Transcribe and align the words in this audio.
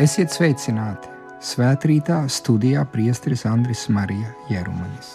Esiet 0.00 0.32
sveicināti! 0.32 1.10
Svētrītā 1.44 2.22
studijā 2.32 2.86
priesteris 2.88 3.42
Andris 3.44 3.82
Marija 3.92 4.30
Jerumanis. 4.48 5.10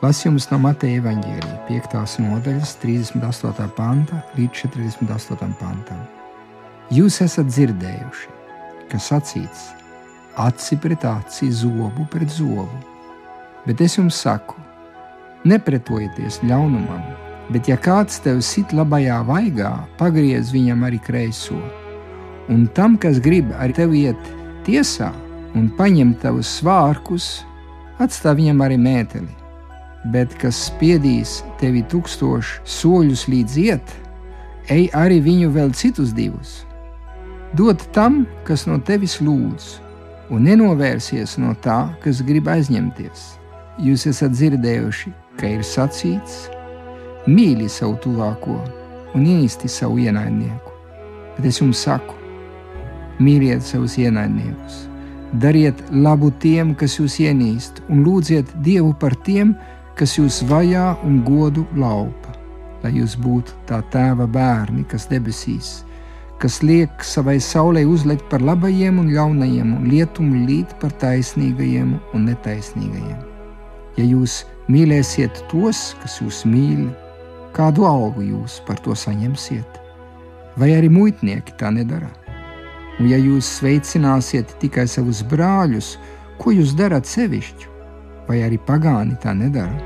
Lasījums 0.00 0.46
no 0.48 0.56
Mateja 0.62 1.02
Evaņģēlīja 1.02 1.58
5. 1.66 2.14
nodaļas 2.24 2.72
38. 2.80 3.68
panta 3.76 4.22
līdz 4.38 4.62
48. 4.70 5.52
pantam. 5.60 6.00
Jūs 6.96 7.20
esat 7.26 7.52
dzirdējuši, 7.52 8.32
ka 8.88 9.02
sacīts 9.10 9.68
aci 10.40 10.80
pret 10.80 11.04
aci, 11.04 11.52
zobu 11.52 12.08
pret 12.08 12.32
zobu, 12.32 12.80
bet 13.68 13.84
es 13.84 14.00
jums 14.00 14.24
saku, 14.24 14.56
nepretojieties 15.44 16.40
ļaunumam, 16.40 17.04
bet 17.52 17.68
ja 17.68 17.76
kāds 17.76 18.24
tev 18.24 18.40
sit 18.40 18.72
labajā 18.72 19.20
vaigā, 19.28 19.76
pagriez 20.00 20.56
viņam 20.56 20.88
arī 20.88 21.04
kreiso, 21.04 21.60
un 22.48 22.66
tam, 22.76 22.98
kas 23.00 23.20
grib 23.22 23.52
ar 23.58 23.72
tevi 23.76 24.04
iet 24.08 24.30
tiesā 24.66 25.10
un 25.54 25.70
paņemt 25.78 26.20
tavus 26.24 26.50
svārkus, 26.58 27.44
atstāj 28.02 28.38
viņam 28.40 28.62
arī 28.66 28.78
mēteli. 28.80 29.30
Bet 30.12 30.34
kas 30.40 30.58
spiedīs 30.68 31.38
tevi 31.60 31.84
tūkstošu 31.88 32.64
soļus 32.68 33.24
līdz 33.32 33.56
iet, 33.62 33.94
ej 34.72 34.90
arī 34.96 35.20
viņu 35.24 35.52
vēl 35.54 35.72
citus 35.76 36.12
divus. 36.16 36.62
Dod 37.56 37.80
tam, 37.94 38.24
kas 38.44 38.66
no 38.66 38.80
tevis 38.82 39.20
lūdz, 39.22 39.78
un 40.34 40.44
nenovērsies 40.48 41.38
no 41.40 41.54
tā, 41.64 41.94
kas 42.02 42.22
grib 42.26 42.48
aizņemties. 42.50 43.24
Jūs 43.84 44.06
esat 44.10 44.34
dzirdējuši, 44.34 45.12
ka 45.40 45.54
ir 45.56 45.64
sacīts: 45.66 46.48
mīli 47.26 47.70
savu 47.70 47.96
tuvāko 48.04 48.58
un 49.14 49.24
ienīsti 49.24 49.70
savu 49.70 50.02
ienaidnieku. 50.02 50.74
Bet 51.36 51.48
es 51.50 51.60
jums 51.62 51.80
saku, 51.86 52.23
mīliet 53.20 53.62
savus 53.62 53.96
ienaidniekus, 54.00 54.84
dariet 55.42 55.80
labu 55.90 56.30
tiem, 56.42 56.74
kas 56.78 56.98
jūs 56.98 57.18
ienīst, 57.22 57.82
un 57.88 58.04
lūdziet 58.06 58.50
Dievu 58.64 58.94
par 59.00 59.16
tiem, 59.26 59.54
kas 59.98 60.16
jūs 60.18 60.42
vajā 60.50 60.94
un 61.06 61.20
godu 61.26 61.66
laupa, 61.78 62.34
lai 62.82 62.94
jūs 62.98 63.16
būtu 63.20 63.54
tā 63.68 63.80
tēva 63.94 64.26
bērni, 64.30 64.84
kas 64.90 65.06
debesīs, 65.10 65.84
kas 66.42 66.60
liek 66.62 67.04
savai 67.06 67.36
saulē 67.40 67.84
uzlikt 67.88 68.26
par 68.30 68.42
labajiem 68.42 68.98
un 69.02 69.12
ļaunajiem, 69.14 69.76
un 69.78 69.86
lietumu 69.90 70.44
līt 70.48 70.74
par 70.82 70.92
taisnīgajiem 71.02 71.94
un 72.14 72.26
netaisnīgajiem. 72.30 73.22
Ja 73.94 74.04
jūs 74.08 74.42
mīlēsiet 74.68 75.44
tos, 75.52 75.92
kas 76.02 76.18
jūs 76.22 76.42
mīl, 76.48 76.88
kādu 77.54 77.86
algu 77.86 78.26
jūs 78.26 78.58
par 78.66 78.82
to 78.82 78.96
saņemsiet? 78.98 79.80
Vai 80.58 80.74
arī 80.74 80.90
muitnieki 80.90 81.54
tā 81.58 81.70
nedara? 81.74 82.10
Un 83.00 83.10
ja 83.10 83.18
jūs 83.18 83.48
sveicināsiet 83.58 84.54
tikai 84.62 84.86
savus 84.90 85.24
brāļus, 85.26 85.96
ko 86.38 86.54
jūs 86.54 86.76
darat 86.78 87.08
sevišķi, 87.10 87.70
vai 88.28 88.40
arī 88.46 88.60
pagāni 88.68 89.18
tā 89.22 89.34
nedara, 89.34 89.82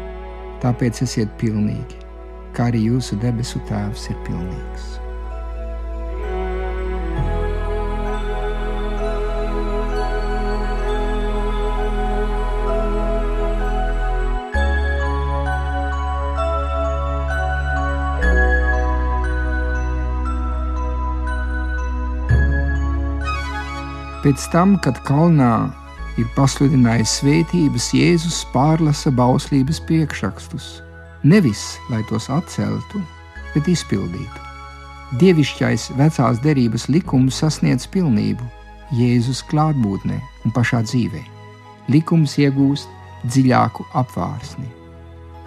tāpēc 0.63 1.03
esiet 1.07 1.33
pilnīgi, 1.41 2.03
kā 2.53 2.69
arī 2.69 2.85
jūsu 2.91 3.17
debesu 3.23 3.63
Tēvs 3.71 4.11
ir 4.13 4.25
pilnīgs. 4.29 5.08
Pēc 24.29 24.43
tam, 24.53 24.75
kad 24.85 24.99
kalnā 25.09 25.71
ir 26.21 26.27
pasludinājis 26.35 27.15
svētības, 27.23 27.87
Jēzus 27.97 28.43
pārlasa 28.53 29.09
bauslības 29.09 29.79
priekšrakstus. 29.89 30.67
Nevis, 31.25 31.63
lai 31.89 32.03
tos 32.11 32.27
atceltu, 32.29 33.01
bet 33.55 33.71
izpildītu. 33.73 34.45
Dievišķais 35.23 35.89
vecās 35.97 36.43
derības 36.45 36.91
likums 36.93 37.41
sasniedz 37.41 37.89
pilnību 37.89 38.45
Jēzus 39.01 39.41
klātbūtnē 39.49 40.21
un 40.45 40.53
pašā 40.53 40.83
dzīvē. 40.85 41.25
Likums 41.89 42.37
iegūst 42.37 42.93
dziļāku 43.33 43.89
apvārsni. 43.97 44.69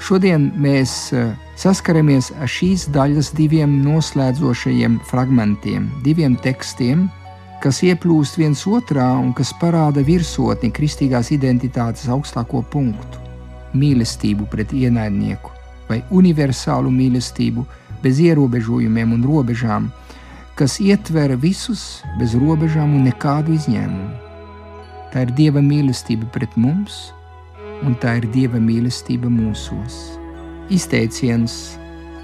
Šodien 0.02 0.50
mēs 0.58 1.14
eh, 1.14 1.36
saskaramies 1.54 2.34
ar 2.42 2.50
šīs 2.50 2.90
daļas 2.98 3.36
diviem 3.38 3.84
noslēdzošajiem 3.86 5.04
fragmentiem, 5.06 5.92
diviem 6.02 6.34
tekstiem, 6.42 7.12
kas 7.62 7.84
ieplūst 7.86 8.40
viens 8.42 8.64
otrā 8.66 9.06
un 9.22 9.36
kas 9.38 9.52
parāda 9.62 10.02
virsotni 10.06 10.72
kristīgās 10.74 11.30
identitātes 11.36 12.08
augstāko 12.10 12.64
punktu- 12.74 13.20
mīlestību 13.82 14.48
pret 14.50 14.74
ienaidnieku 14.74 15.52
vai 15.90 16.00
universālu 16.10 16.90
mīlestību 16.90 17.66
bez 18.02 18.20
ierobežojumiem 18.20 19.14
un 19.14 19.24
robežām, 19.24 19.92
kas 20.56 20.80
ietver 20.80 21.36
visus 21.38 22.02
bez 22.20 22.34
robežām 22.34 22.96
un 22.98 23.06
nekādu 23.06 23.54
izņēmumu. 23.54 24.16
Tā 25.14 25.28
ir 25.28 25.32
Dieva 25.38 25.62
mīlestība 25.62 26.32
pret 26.32 26.58
mums, 26.58 27.14
un 27.84 27.96
tā 27.96 28.18
ir 28.18 28.26
Dieva 28.34 28.58
mīlestība 28.58 29.30
mūsos. 29.30 30.18
Izteiciens 30.70 31.78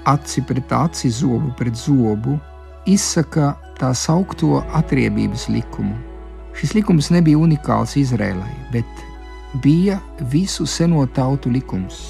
aci 0.04 0.42
pret 0.42 0.72
aci, 0.72 1.10
zobu 1.10 1.52
pret 1.56 1.76
zobu 1.76 2.40
izsaka 2.88 3.52
tā 3.78 3.92
saukto 3.94 4.62
atriebības 4.74 5.48
likumu. 5.52 5.96
Šis 6.58 6.74
likums 6.74 7.12
nebija 7.14 7.38
unikāls 7.38 7.94
Izrēlai, 8.00 8.54
bet 8.72 9.04
bija 9.62 10.00
visu 10.32 10.66
seno 10.66 11.04
tautu 11.14 11.52
likums. 11.54 12.00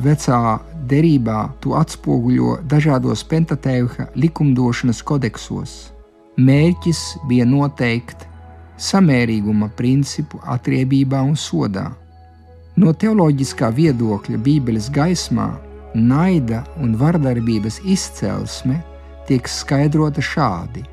Vecā 0.00 0.58
derībā 0.88 1.42
to 1.64 1.74
atspoguļo 1.76 2.60
dažādos 2.68 3.24
pentateuha 3.28 4.08
likumdošanas 4.16 5.02
kodeksos. 5.04 5.76
Mērķis 6.36 7.02
bija 7.28 7.46
noteikt 7.48 8.26
samērīguma 8.76 9.70
principu 9.76 10.40
atriebībā 10.44 11.22
un 11.24 11.36
sodā. 11.36 11.88
No 12.76 12.92
teoloģiskā 12.92 13.70
viedokļa 13.72 14.40
Bībeles 14.44 14.90
gaismā 14.92 15.54
naida 15.96 16.60
un 16.80 16.92
vardarbības 17.00 17.80
izcelsme 17.88 18.82
tiek 19.28 19.48
skaidrota 19.50 20.22
šādi: 20.22 20.84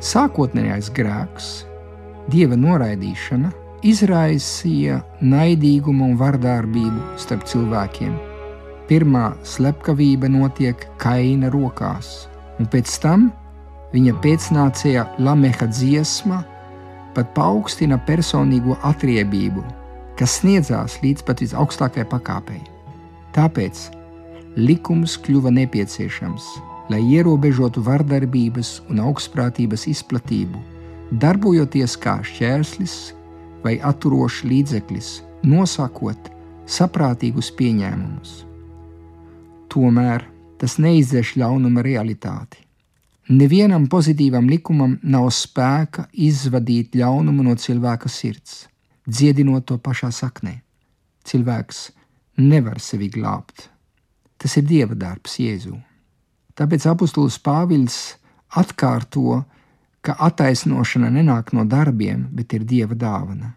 Sākotnējais 0.00 0.90
grēks, 0.96 1.48
dieva 2.32 2.56
noraidīšana, 2.56 3.50
izraisīja 3.86 5.00
naidīgumu 5.24 6.10
un 6.10 6.16
vardarbību 6.20 7.18
starp 7.20 7.46
cilvēkiem. 7.48 8.14
Pirmā 8.90 9.30
slepkavība 9.46 10.28
notiek 10.32 10.86
Kaina 11.00 11.50
rokās, 11.52 12.26
un 12.58 12.68
pēc 12.68 12.96
tam 13.02 13.28
viņa 13.94 14.16
pēcnācēja 14.24 15.06
Lameha 15.22 15.68
dziesma 15.70 16.40
pat 17.14 17.30
paaugstina 17.36 17.98
personīgo 18.06 18.76
atriebību, 18.86 19.62
kas 20.18 20.40
sniedzās 20.40 20.98
līdz 21.04 21.26
pat 21.26 21.44
visaugstākajai 21.44 22.08
pakāpei. 22.10 22.60
Tāpēc 23.34 23.86
likums 24.58 25.16
kļuva 25.22 25.52
nepieciešams 25.54 26.50
lai 26.90 27.00
ierobežotu 27.14 27.82
vardarbības 27.86 28.80
un 28.90 29.00
augstprātības 29.04 29.86
izplatību, 29.90 30.58
darbojoties 31.22 31.96
kā 32.02 32.18
šķērslis 32.26 32.96
vai 33.64 33.76
atturošs 33.84 34.42
līdzeklis, 34.50 35.10
nosakot 35.46 36.30
saprātīgus 36.70 37.50
pieņēmumus. 37.58 38.32
Tomēr 39.70 40.26
tas 40.60 40.76
neizdzēš 40.82 41.36
ļaunuma 41.40 41.84
realitāti. 41.86 42.64
Nevienam 43.30 43.86
pozitīvam 43.86 44.48
likumam 44.50 44.96
nav 45.06 45.28
spēka 45.30 46.08
izvadīt 46.10 46.96
ļaunumu 46.98 47.44
no 47.46 47.54
cilvēka 47.54 48.10
sirds, 48.10 48.64
dziedinot 49.06 49.68
to 49.70 49.78
pašā 49.78 50.10
saknē. 50.10 50.56
Cilvēks 51.22 51.84
nevar 52.42 52.80
sevi 52.82 53.06
glābt. 53.12 53.68
Tas 54.40 54.56
ir 54.58 54.66
dieva 54.66 54.98
darbs 54.98 55.38
Jēzū. 55.38 55.76
Tāpēc 56.60 56.84
apustulis 56.90 57.38
Pāvils 57.40 57.96
atkārto, 58.60 59.40
ka 60.04 60.16
attaisnošana 60.26 61.08
nenāk 61.14 61.54
no 61.56 61.64
darbiem, 61.64 62.26
bet 62.36 62.52
ir 62.56 62.66
dieva 62.68 62.96
dāvana. 62.96 63.54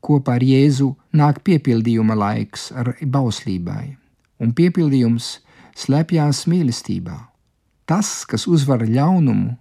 Kopā 0.00 0.38
ar 0.38 0.44
Jēzu 0.46 0.94
nāk 1.12 1.42
piepildījuma 1.44 2.16
laiks 2.16 2.70
ar 2.72 2.94
bauslībai, 3.02 3.98
un 4.40 4.54
piepildījums 4.56 5.38
slēpjas 5.76 6.46
mīlestībā. 6.48 7.18
Tas, 7.88 8.24
kas 8.28 8.46
uzvar 8.48 8.86
ļaunumu, 8.88 9.52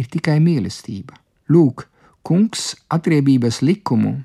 ir 0.00 0.08
tikai 0.08 0.38
mīlestība. 0.40 1.16
Lūk, 1.52 1.86
kungs 2.24 2.74
atriebības 2.92 3.60
likumu, 3.66 4.16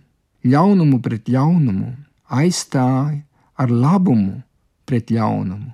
ļaunumu 0.46 1.02
pret 1.04 1.28
ļaunumu 1.32 1.92
aizstāja 2.30 3.24
ar 3.60 3.72
labumu 3.72 4.42
pret 4.86 5.12
ļaunumu. 5.12 5.72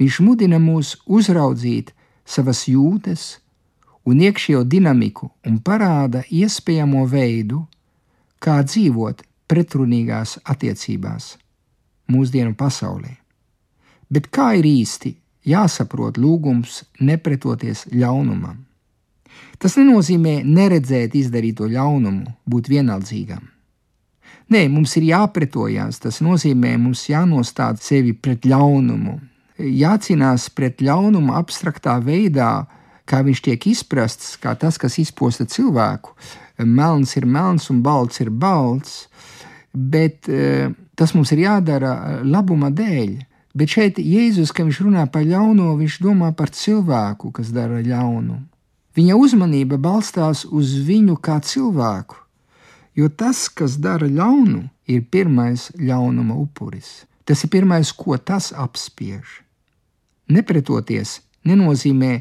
Viņš 0.00 0.20
mudina 0.26 0.58
mūs 0.58 0.96
uzraudzīt 1.06 1.92
savas 2.26 2.64
jūtas 2.68 3.38
un 4.04 4.20
iekšējo 4.20 4.64
dinamiku 4.68 5.30
un 5.46 5.60
parāda 5.64 6.24
iespējamo 6.30 7.04
veidu, 7.08 7.62
kā 8.42 8.60
dzīvot 8.66 9.22
pretrunīgās 9.48 10.38
attiecībās 10.44 11.34
mūsdienu 12.10 12.56
pasaulē. 12.58 13.14
Bet 14.10 14.28
kā 14.34 14.52
ir 14.58 14.66
īsti 14.68 15.14
jāsaprot 15.48 16.18
lūgums 16.20 16.82
nepretoties 17.00 17.86
ļaunumam? 17.92 18.60
Tas 19.58 19.78
nenozīmē 19.78 20.42
neredzēt 20.44 21.14
izdarīto 21.16 21.66
ļaunumu, 21.70 22.34
būt 22.46 22.68
vienaldzīgam. 22.70 23.42
Nē, 24.52 24.66
mums 24.68 24.92
ir 24.98 25.06
jāpretojās. 25.08 26.00
Tas 26.02 26.20
nozīmē, 26.24 26.74
mums 26.78 27.06
jānostāda 27.08 27.80
sevi 27.80 28.12
pret 28.12 28.44
ļaunumu, 28.44 29.16
jācīnās 29.58 30.48
pret 30.54 30.82
ļaunumu 30.82 31.34
abstraktā 31.36 31.98
veidā, 32.02 32.66
kā 33.04 33.20
viņš 33.24 33.42
tiek 33.44 33.66
izprasts, 33.70 34.34
kā 34.40 34.54
tas, 34.58 34.78
kas 34.80 34.98
izposta 34.98 35.46
cilvēku. 35.46 36.14
Melns 36.64 37.16
ir 37.18 37.26
melns 37.26 37.68
un 37.70 37.82
balts 37.82 38.22
ir 38.22 38.30
balts, 38.30 39.04
bet 39.74 40.30
uh, 40.30 40.72
tas 40.94 41.14
mums 41.14 41.32
ir 41.34 41.44
jādara 41.44 42.22
labuma 42.24 42.70
dēļ. 42.70 43.14
Bet 43.54 43.70
šeit 43.70 44.00
Jēzus, 44.02 44.50
kad 44.50 44.66
viņš 44.66 44.80
runā 44.82 45.04
par 45.14 45.22
ļauno, 45.22 45.76
viņš 45.78 46.00
domā 46.02 46.32
par 46.34 46.50
cilvēku, 46.50 47.30
kas 47.36 47.52
dara 47.54 47.78
ļaunu. 47.86 48.40
Viņa 48.98 49.14
uzmanība 49.18 49.78
balstās 49.78 50.42
uz 50.46 50.74
viņu 50.86 51.14
kā 51.22 51.40
cilvēku, 51.42 52.18
jo 52.98 53.08
tas, 53.10 53.46
kas 53.50 53.78
dara 53.82 54.06
ļaunu, 54.10 54.64
ir 54.90 55.06
pirmais 55.10 55.70
ļaunuma 55.78 56.34
upuris. 56.38 57.04
Tas 57.24 57.46
ir 57.46 57.50
pirmais, 57.54 57.90
ko 57.94 58.18
tas 58.18 58.50
apspiež. 58.52 59.43
Nepretoties 60.32 61.18
nenozīmē 61.44 62.12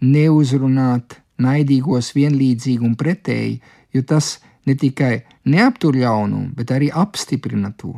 neuzrunāt 0.00 1.18
naidīgos 1.40 2.12
vienlīdzīgi 2.16 2.84
un 2.84 2.94
pretēji, 2.96 3.58
jo 3.92 4.02
tas 4.04 4.38
ne 4.68 4.76
tikai 4.76 5.22
neaptur 5.48 5.96
ļaunumu, 5.96 6.52
bet 6.56 6.72
arī 6.72 6.90
apstiprina 6.92 7.72
to. 7.76 7.94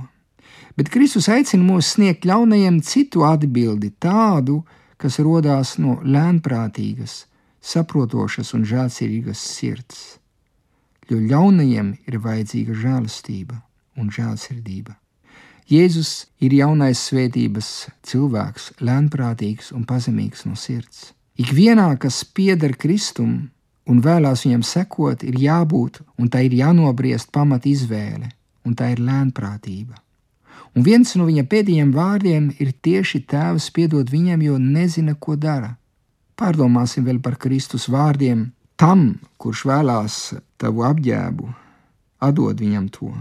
Bet 0.77 0.89
Kristus 0.89 1.29
aicina 1.29 1.67
mūs 1.67 1.93
sniegt 1.97 2.25
ļaunajiem 2.27 2.81
citu 2.87 3.27
atbildi, 3.29 3.93
tādu, 4.01 4.63
kas 4.97 5.19
radās 5.21 5.77
no 5.83 5.99
lēnprātīgas, 6.01 7.27
saprotošas 7.61 8.55
un 8.57 8.65
žēlsirdīgas 8.67 9.43
sirds. 9.59 10.01
Jo 11.11 11.21
ļaunajiem 11.21 11.93
ir 12.09 12.19
vajadzīga 12.25 12.79
žēlastība 12.87 13.61
un 14.01 14.11
žēlsirdība. 14.15 14.97
Jēzus 15.71 16.27
ir 16.43 16.55
jaunais 16.59 16.99
svētības 17.07 17.67
cilvēks, 18.03 18.73
lēnprātīgs 18.83 19.71
un 19.77 19.85
pazemīgs 19.87 20.43
no 20.49 20.57
sirds. 20.59 21.13
Ikvienā, 21.39 21.87
kas 22.03 22.25
pieder 22.27 22.75
Kristum 22.77 23.51
un 23.87 24.01
vēlās 24.03 24.43
viņam 24.47 24.65
sekot, 24.67 25.23
ir 25.23 25.39
jābūt 25.39 26.03
un 26.19 26.29
tā 26.29 26.43
ir 26.47 26.57
jānobriest 26.59 27.31
pamat 27.33 27.67
izvēle, 27.71 28.33
un 28.67 28.75
tā 28.75 28.91
ir 28.93 29.03
lēnprātība. 29.07 29.95
Un 30.75 30.85
viens 30.87 31.15
no 31.17 31.29
viņa 31.29 31.47
pēdējiem 31.47 31.91
vārdiem 31.95 32.53
ir 32.59 32.73
tieši 32.83 33.23
tēvs 33.29 33.71
piedod 33.77 34.11
viņam, 34.11 34.43
jo 34.43 34.59
nezina, 34.59 35.15
ko 35.15 35.37
dara. 35.37 35.77
Pārdomāsim 36.37 37.07
vēl 37.07 37.21
par 37.23 37.37
Kristus 37.39 37.87
vārdiem 37.93 38.49
tam, 38.81 39.21
kurš 39.39 39.67
vēlās 39.69 40.23
tavu 40.59 40.89
apģēbu, 40.89 41.53
atdod 42.25 42.65
viņam 42.65 42.89
to 42.93 43.13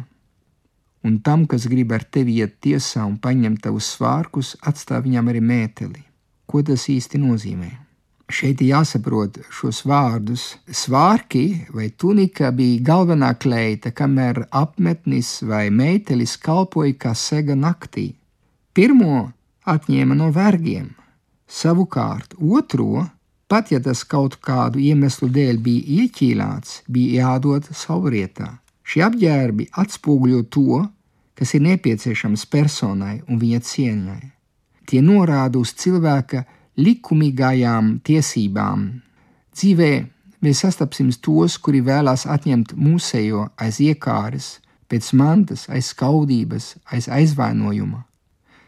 un 1.04 1.20
tam, 1.26 1.46
kas 1.50 1.68
grib 1.72 1.94
ar 1.96 2.04
tevi 2.04 2.40
iet 2.42 2.60
tiesā 2.64 3.06
un 3.08 3.18
paņemt 3.22 3.64
tavus 3.66 3.90
svārkus, 3.96 4.56
atstāj 4.62 5.04
viņam 5.08 5.32
arī 5.32 5.42
mēteli. 5.42 6.04
Ko 6.46 6.62
tas 6.66 6.88
īsti 6.92 7.22
nozīmē? 7.22 7.72
Šeit 8.32 8.62
jāsaprot 8.64 9.42
šos 9.52 9.82
vārdus. 9.88 10.44
Svārki 10.72 11.68
vai 11.76 11.90
tunika 11.92 12.52
bija 12.56 12.80
galvenā 12.88 13.34
kleita, 13.36 13.92
kamēr 13.92 14.46
apmetnis 14.56 15.42
vai 15.44 15.66
meitelis 15.70 16.38
kalpoja 16.40 16.96
kā 17.06 17.12
sega 17.18 17.58
naktī. 17.60 18.14
Pirmo 18.72 19.32
atņēma 19.68 20.16
no 20.16 20.30
vergiem, 20.32 20.94
savukārt 21.48 22.38
otro, 22.40 23.04
pat 23.52 23.74
ja 23.74 23.82
tas 23.84 24.06
kaut 24.08 24.40
kādu 24.40 24.80
iemeslu 24.80 25.28
dēļ 25.28 25.60
bija 25.66 26.04
ieķīlāts, 26.04 26.82
bija 26.88 27.26
jādod 27.26 27.68
savrietā. 27.76 28.61
Šie 28.92 29.06
apģērbi 29.08 29.70
atspoguļo 29.80 30.42
to, 30.52 30.82
kas 31.40 31.54
ir 31.56 31.62
nepieciešams 31.64 32.44
personai 32.52 33.22
un 33.32 33.38
viņa 33.40 33.60
cieņai. 33.64 34.24
Tie 34.84 35.00
norāda 35.00 35.62
uz 35.62 35.72
cilvēka 35.80 36.42
likumīgajām 36.76 37.94
tiesībām. 38.04 38.84
Dzīvē 39.56 39.92
mēs 40.44 40.64
sastapsim 40.66 41.08
tos, 41.24 41.56
kuri 41.56 41.80
vēlās 41.88 42.26
atņemt 42.28 42.76
mūsējo 42.76 43.46
aiz 43.64 43.80
iekāres, 43.80 44.58
pēc 44.92 45.14
mantas, 45.16 45.70
aiz 45.72 45.94
skaudības, 45.94 46.74
aiz 46.92 47.08
aizvainojuma. 47.08 48.04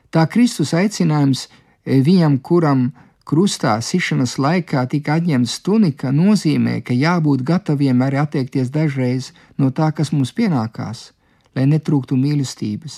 Tā 0.07 0.23
Kristus 0.31 0.71
aicinājums 0.71 1.49
eh, 1.49 1.99
viņam, 1.99 2.39
kuram 2.39 2.93
krustā 3.23 3.77
sišanas 3.81 4.35
laikā 4.37 4.83
tika 4.91 5.17
atņemts 5.19 5.59
tunika, 5.65 6.11
nozīmē, 6.11 6.81
ka 6.83 6.95
jābūt 6.95 7.43
gataviem 7.47 8.03
arī 8.03 8.19
atteikties 8.23 8.71
dažreiz 8.73 9.31
no 9.57 9.71
tā, 9.71 9.91
kas 9.95 10.11
mums 10.11 10.33
pienākās, 10.35 11.11
lai 11.55 11.65
netrūktu 11.71 12.17
mīlestības, 12.19 12.97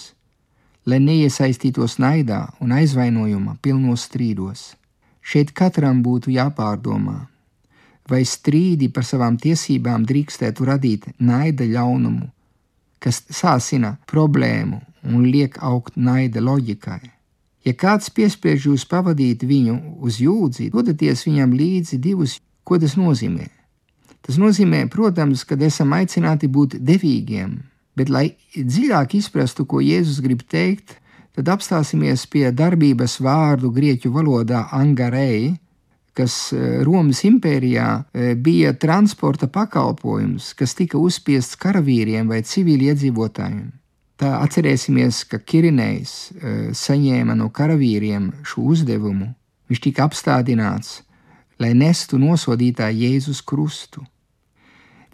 lai 0.86 1.00
neiesaistītos 1.04 2.00
naidā 2.02 2.42
un 2.60 2.74
aizvainojumā, 2.80 3.58
pilnos 3.62 4.08
strīdos. 4.10 4.74
Šeit 5.26 5.56
katram 5.58 6.04
būtu 6.06 6.34
jāpārdomā, 6.34 7.18
vai 8.10 8.22
strīdi 8.26 8.92
par 8.94 9.06
savām 9.06 9.40
tiesībām 9.42 10.06
drīkstētu 10.06 10.70
radīt 10.70 11.10
naida 11.18 11.66
ļaunumu, 11.66 12.30
kas 13.02 13.24
sāsina 13.34 13.96
problēmu 14.10 14.82
un 15.10 15.26
liek 15.30 15.58
augt 15.62 15.98
naida 15.98 16.42
loģikai 16.42 17.15
Ja 17.66 17.74
kāds 17.74 18.12
piespiež 18.14 18.68
jūs 18.70 18.86
pavadīt 18.86 19.44
viņu 19.48 19.76
uz 20.06 20.20
jūdzi, 20.22 20.70
dodaties 20.74 21.26
viņam 21.26 21.56
līdzi 21.58 21.98
divus, 22.02 22.38
ko 22.64 22.78
tas 22.82 22.94
nozīmē? 23.00 23.48
Tas 24.26 24.38
nozīmē, 24.42 24.84
protams, 24.94 25.44
ka 25.46 25.58
esam 25.66 25.94
aicināti 25.98 26.50
būt 26.50 26.78
devīgiem, 26.82 27.58
bet, 27.98 28.10
lai 28.10 28.36
dziļāk 28.54 29.18
izprastu, 29.18 29.66
ko 29.70 29.82
Jēzus 29.82 30.22
grib 30.22 30.42
teikt, 30.50 30.98
tad 31.38 31.50
apstāsimies 31.52 32.26
pie 32.32 32.48
darbības 32.54 33.20
vārdu 33.22 33.70
grieķu 33.74 34.14
valodā 34.14 34.68
angarei, 34.74 35.56
kas 36.16 36.54
e, 36.54 36.84
Romas 36.88 37.22
impērijā 37.28 37.88
e, 38.14 38.34
bija 38.40 38.74
transporta 38.80 39.50
pakalpojums, 39.52 40.54
kas 40.58 40.78
tika 40.78 41.02
uzspiests 41.02 41.60
karavīriem 41.60 42.30
vai 42.32 42.40
civiliedzīvotājiem. 42.46 43.68
Tā 44.16 44.38
atcerēsimies, 44.40 45.26
ka 45.28 45.42
Kirinējs 45.44 46.12
e, 46.16 46.54
saņēma 46.72 47.36
no 47.36 47.50
karavīriem 47.52 48.30
šo 48.48 48.64
uzdevumu. 48.72 49.34
Viņš 49.68 49.82
tika 49.84 50.06
apstādināts, 50.08 51.02
lai 51.60 51.74
nestu 51.76 52.20
nosodītā 52.22 52.88
Jēzus 52.96 53.42
krustu. 53.44 54.06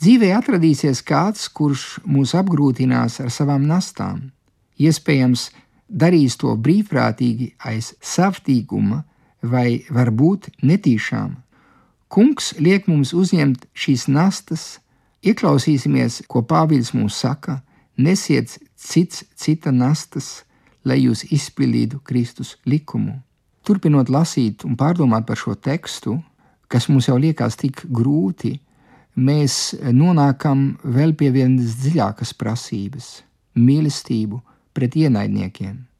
Dzīvē 0.02 0.32
atradīsies 0.38 1.02
kāds, 1.06 1.48
kurš 1.50 2.02
mūs 2.06 2.36
apgrūtinās 2.38 3.20
ar 3.22 3.34
savām 3.34 3.66
nastām. 3.70 4.30
Iespējams, 4.82 5.50
darīs 5.90 6.38
to 6.42 6.54
brīvprātīgi 6.58 7.52
aiz 7.70 7.92
savtīguma 8.02 9.04
vai 9.42 9.82
varbūt 9.90 10.50
netīšām. 10.66 11.36
Kungs 12.12 12.54
liek 12.60 12.90
mums 12.92 13.14
uzņemt 13.18 13.66
šīs 13.74 14.08
nastas, 14.12 14.80
ieklausīsimies, 15.26 16.24
ko 16.28 16.42
Pāvils 16.46 16.94
mums 16.98 17.18
saka, 17.22 17.62
nesiet 17.98 18.58
cits 18.76 19.26
cita 19.36 19.72
nastas, 19.72 20.44
lai 20.86 21.04
jūs 21.04 21.26
izpildītu 21.32 22.02
Kristus 22.04 22.56
likumu. 22.66 23.20
Turpinot 23.66 24.10
lasīt 24.10 24.66
un 24.66 24.76
pārdomāt 24.78 25.28
par 25.28 25.38
šo 25.38 25.54
tekstu, 25.54 26.18
kas 26.68 26.88
mums 26.90 27.10
jau 27.10 27.18
liekas 27.22 27.60
tik 27.62 27.84
grūti, 27.94 28.56
mēs 29.16 29.76
nonākam 29.94 30.78
vēl 30.84 31.14
pie 31.20 31.30
vienas 31.36 31.78
dziļākas 31.84 32.34
prasības- 32.34 33.22
mīlestību 33.68 34.42
pret 34.74 34.96
ienaidniekiem. 34.96 35.92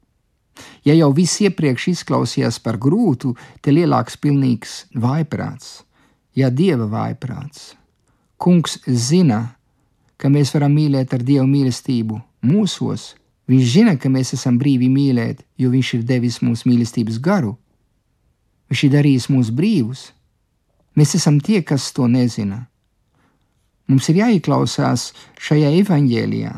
Ja 0.84 0.94
jau 0.94 1.12
viss 1.14 1.40
iepriekš 1.40 1.88
izklausījās 1.92 2.58
par 2.62 2.76
grūtu, 2.76 3.36
te 3.62 3.70
lielāks 3.70 4.16
pilnīgs 4.16 4.86
vaiprāts, 4.94 5.82
ja 6.34 6.50
dieva 6.50 6.86
vaiprāts. 6.86 7.74
Kungs 8.36 8.78
zina, 8.86 9.56
ka 10.22 10.30
mēs 10.30 10.54
varam 10.54 10.76
mīlēt 10.78 11.16
ar 11.16 11.24
Dieva 11.26 11.48
mīlestību 11.50 12.20
mūsos. 12.46 13.12
Viņš 13.50 13.70
zina, 13.72 13.96
ka 13.98 14.06
mēs 14.06 14.36
esam 14.36 14.54
brīvi 14.60 14.86
mīlēt, 14.86 15.42
jo 15.58 15.72
Viņš 15.72 15.94
ir 15.98 16.04
devis 16.06 16.38
mums 16.46 16.62
mīlestības 16.62 17.18
garu. 17.18 17.56
Viņš 18.70 18.84
ir 18.86 18.92
darījis 18.94 19.26
mūs 19.34 19.50
brīvus. 19.50 20.12
Mēs 20.94 21.16
esam 21.18 21.40
tie, 21.42 21.62
kas 21.66 21.90
to 21.96 22.06
nezina. 22.06 22.66
Mums 23.90 24.06
ir 24.12 24.22
jāieklausās 24.22 25.10
šajā 25.42 25.72
evaņģēlijā, 25.82 26.52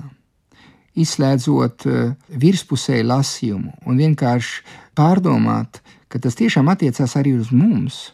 izslēdzot 1.00 1.86
uh, 1.88 2.12
virspusēju 2.28 3.08
lasījumu 3.08 3.72
un 3.88 3.98
vienkārši 3.98 4.60
pārdomāt, 4.94 5.80
ka 6.06 6.20
tas 6.22 6.36
tiešām 6.38 6.68
attiecās 6.70 7.16
arī 7.18 7.32
uz 7.40 7.50
mums. 7.50 8.12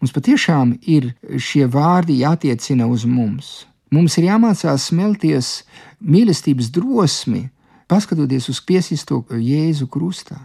Mums 0.00 0.14
patiešām 0.16 0.78
ir 0.88 1.12
šie 1.36 1.68
vārdi 1.70 2.22
jātiecina 2.22 2.88
uz 2.88 3.04
mums. 3.06 3.68
Mums 3.88 4.18
ir 4.20 4.26
jāmācās 4.28 4.90
smelties 4.90 5.62
mīlestības 6.04 6.68
drosmi, 6.76 7.46
paskatoties 7.88 8.50
uz 8.52 8.60
piesisto 8.60 9.22
Jēzu 9.32 9.88
krustā. 9.88 10.36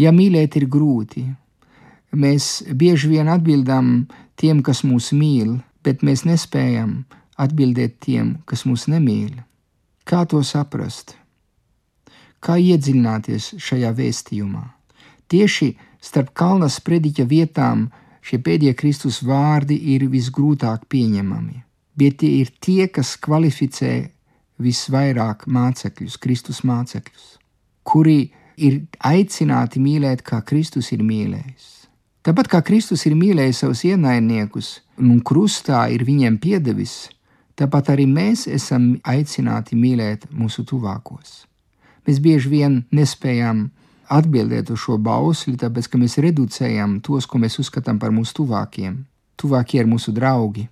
Ja 0.00 0.08
mīlēt 0.16 0.56
ir 0.56 0.64
grūti, 0.64 1.26
mēs 2.16 2.62
bieži 2.72 3.12
vien 3.12 3.28
atbildam 3.28 4.08
tiem, 4.40 4.64
kas 4.64 4.80
mūs 4.88 5.12
mīl, 5.12 5.58
bet 5.84 6.00
mēs 6.00 6.24
nespējam 6.24 7.02
atbildēt 7.36 8.00
tiem, 8.08 8.38
kas 8.48 8.64
mūs 8.64 8.88
nemīl. 8.88 9.36
Kā 10.08 10.24
to 10.24 10.40
saprast? 10.40 11.18
Kā 12.40 12.56
iedziļināties 12.56 13.54
šajā 13.60 13.92
vēstījumā? 14.00 14.64
Tieši 15.28 15.74
starp 16.00 16.32
kalna 16.32 16.72
sprediķa 16.72 17.28
vietām 17.28 17.90
šie 18.24 18.40
pēdējie 18.40 18.78
Kristus 18.80 19.20
vārdi 19.20 19.76
ir 19.92 20.08
visgrūtāk 20.08 20.88
pieņemami 20.88 21.66
bet 22.00 22.20
tie 22.22 22.40
ir 22.40 22.52
tie, 22.64 22.88
kas 22.88 23.16
kvalificē 23.20 23.94
visvairāk 24.60 25.46
mācekļus, 25.48 26.16
Kristus 26.20 26.62
mācekļus, 26.68 27.26
kuri 27.84 28.30
ir 28.60 28.82
aicināti 29.04 29.80
mīlēt, 29.80 30.24
kā 30.24 30.40
Kristus 30.46 30.90
ir 30.96 31.04
mīlējis. 31.04 31.68
Tāpat 32.24 32.50
kā 32.52 32.60
Kristus 32.64 33.06
ir 33.08 33.16
mīlējis 33.16 33.62
savus 33.62 33.84
ienaidniekus 33.88 34.74
un 35.00 35.22
krustā 35.24 35.86
ir 35.92 36.04
viņiem 36.04 36.36
piedevis, 36.40 37.08
tāpat 37.56 37.94
arī 37.94 38.04
mēs 38.08 38.44
esam 38.48 38.92
aicināti 39.08 39.76
mīlēt 39.76 40.26
mūsu 40.32 40.66
tuvākos. 40.68 41.46
Mēs 42.04 42.20
bieži 42.20 42.52
vien 42.52 42.82
nespējam 42.92 43.70
atbildēt 44.10 44.72
uz 44.74 44.82
šo 44.84 44.98
bausli, 45.00 45.56
tāpēc 45.60 45.88
ka 45.88 46.00
mēs 46.00 46.18
reducējam 46.20 46.98
tos, 47.04 47.28
ko 47.28 47.40
mēs 47.40 47.60
uzskatām 47.62 48.00
par 48.02 48.12
mūsu 48.12 48.42
tuvākiem. 48.42 48.98
Tuvākie 49.40 49.80
ir 49.80 49.88
mūsu 49.88 50.12
draugi, 50.12 50.66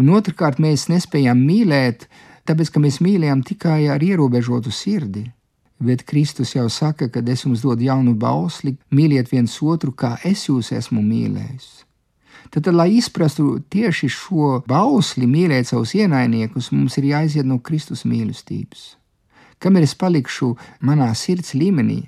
Un 0.00 0.10
otrkārt, 0.14 0.60
mēs 0.62 0.88
nespējam 0.90 1.40
mīlēt, 1.46 2.08
tāpēc 2.48 2.72
ka 2.74 2.82
mēs 2.82 3.00
mīlējam 3.04 3.44
tikai 3.46 3.84
ar 3.92 4.02
ierobežotu 4.02 4.72
sirdi. 4.74 5.26
Bet 5.84 6.04
Kristus 6.06 6.54
jau 6.54 6.68
saka, 6.70 7.08
ka 7.10 7.20
es 7.26 7.44
jums 7.44 7.64
dodu 7.64 7.84
jaunu 7.84 8.14
bausli, 8.14 8.76
mīliet 8.94 9.32
viens 9.32 9.56
otru, 9.62 9.92
kā 9.92 10.16
es 10.24 10.46
jūs 10.48 10.70
esmu 10.72 11.02
mīlējis. 11.02 11.84
Tad, 12.50 12.62
tad, 12.64 12.74
lai 12.74 12.92
izprastu 12.94 13.58
tieši 13.72 14.08
šo 14.12 14.60
bausli, 14.68 15.26
mīlēt 15.26 15.70
savus 15.70 15.94
ienaidniekus, 15.98 16.70
mums 16.72 16.98
ir 17.00 17.08
jāiziet 17.10 17.48
no 17.48 17.58
Kristus 17.58 18.04
mīlestības. 18.06 18.94
Kamēr 19.58 19.86
es 19.86 19.94
palikšu 19.98 20.52
manā 20.84 21.08
sirds 21.18 21.54
līmenī, 21.58 22.02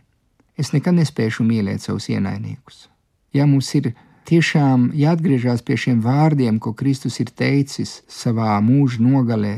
es 0.61 0.73
nekad 0.75 0.95
nespēšu 0.99 1.47
mīlēt 1.47 1.83
savus 1.87 2.11
ienaidniekus. 2.13 2.87
Ja 3.35 3.47
mums 3.49 3.73
ir 3.75 3.93
tiešām 4.27 4.91
jāatgriežas 4.97 5.63
pie 5.67 5.77
šiem 5.79 6.03
vārdiem, 6.05 6.59
ko 6.59 6.75
Kristus 6.77 7.21
ir 7.23 7.31
teicis 7.31 8.01
savā 8.11 8.57
mūža 8.65 9.03
nogalē, 9.03 9.57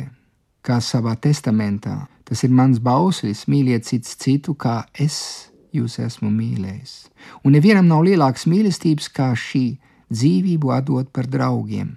kā 0.63 0.79
savā 0.85 1.17
testamentā. 1.17 2.07
Tas 2.29 2.45
ir 2.45 2.53
mans 2.53 2.81
bauslis, 2.85 3.47
mīliet 3.49 3.89
cits 3.89 4.17
citu, 4.21 4.55
kā 4.55 4.83
es 4.93 5.49
jūs 5.73 5.99
esmu 6.05 6.31
mīlējis. 6.33 7.09
Un 7.45 7.57
nevienam 7.57 7.89
nav 7.89 8.05
lielākas 8.05 8.45
mīlestības 8.51 9.09
kā 9.13 9.31
šī 9.37 9.79
dzīvību 10.13 10.73
atdot 10.77 11.09
par 11.13 11.29
draugiem. 11.31 11.97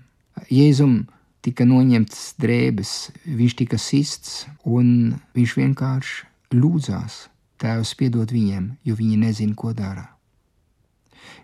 Jēzum 0.52 1.04
tika 1.44 1.68
noņemts 1.68 2.36
drēbes, 2.42 2.96
viņš 3.26 3.58
tika 3.64 3.80
sists, 3.82 4.46
un 4.64 5.18
viņš 5.36 5.58
vienkārši 5.60 6.58
lūdzās, 6.58 7.28
Tēvs, 7.62 7.92
piedod 7.94 8.32
viņiem, 8.34 8.72
jo 8.82 8.96
viņi 8.98 9.20
nezina, 9.22 9.54
ko 9.54 9.70
dara. 9.78 10.08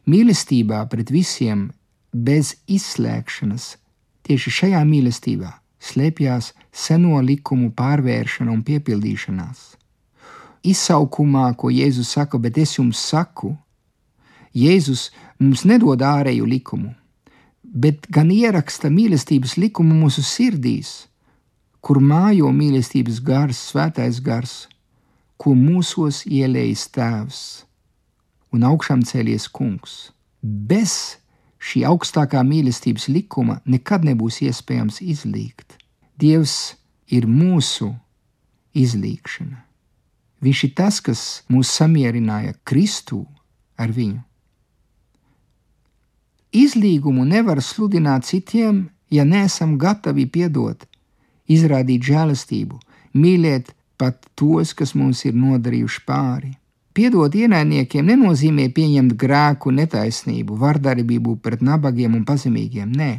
Mīlestībā 0.07 0.86
pret 0.91 1.12
visiem 1.12 1.67
bez 2.13 2.55
izslēgšanas, 2.67 3.75
tieši 4.27 4.53
šajā 4.60 4.84
mīlestībā 4.88 5.51
slēpjas 5.84 6.53
seno 6.74 7.19
likumu 7.22 7.72
pārvēršana 7.75 8.51
un 8.51 8.63
piepildīšanās. 8.65 9.75
Izsaukumā, 10.67 11.51
ko 11.60 11.69
Jēzus 11.72 12.15
saka, 12.17 12.39
bet 12.41 12.57
es 12.57 12.77
jums 12.77 13.00
saku, 13.00 13.53
Jēzus 14.57 15.12
mums 15.39 15.63
nedod 15.69 16.01
ārēju 16.01 16.48
likumu, 16.50 16.96
bet 17.62 18.07
gan 18.10 18.31
ieraksta 18.34 18.89
mīlestības 18.89 19.57
likumu 19.62 20.00
mūsu 20.01 20.24
sirdīs, 20.25 21.05
kur 21.81 22.01
mājo 22.01 22.50
mīlestības 22.51 23.22
gars, 23.24 23.62
svētais 23.69 24.19
gars, 24.24 24.65
ko 25.38 25.53
mūsos 25.53 26.24
ielējis 26.25 26.88
Tēvs 26.96 27.66
un 28.54 28.66
augšām 28.68 29.04
cēlies 29.08 29.48
kungs. 29.51 30.12
Bez 30.42 31.18
šī 31.60 31.84
augstākā 31.89 32.44
mīlestības 32.46 33.08
likuma 33.12 33.60
nekad 33.66 34.06
nebūs 34.08 34.42
iespējams 34.46 35.01
izlīgt. 35.01 35.77
Dievs 36.18 36.75
ir 37.08 37.27
mūsu 37.30 37.92
izlīgšana. 38.77 39.63
Viņš 40.44 40.63
ir 40.68 40.74
tas, 40.77 41.00
kas 41.01 41.22
mūs 41.50 41.72
samierināja 41.74 42.54
Kristū 42.68 43.24
ar 43.77 43.94
viņu. 43.94 44.22
Izlīgumu 46.58 47.25
nevar 47.27 47.60
sludināt 47.62 48.25
citiem, 48.25 48.88
ja 49.10 49.25
neesam 49.25 49.75
gatavi 49.82 50.27
piedot, 50.30 50.86
izrādīt 51.50 52.06
žēlastību, 52.08 52.80
mīlēt 53.18 53.74
pat 53.98 54.30
tos, 54.38 54.74
kas 54.77 54.94
mums 54.96 55.25
ir 55.25 55.36
nodarījuši 55.36 56.04
pāri. 56.08 56.54
Piedot 56.98 57.36
ienaidniekiem 57.38 58.08
nenozīmē 58.10 58.72
pieņemt 58.74 59.13
grēku, 59.22 59.70
netaisnību, 59.70 60.56
vardarbību 60.58 61.36
pret 61.46 61.62
nabagiem 61.62 62.16
un 62.18 62.24
pazemīgiem. 62.25 62.89
Nē, 62.89 63.12